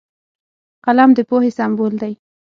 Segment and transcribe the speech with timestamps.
[0.85, 2.13] قلم د پوهې سمبول دی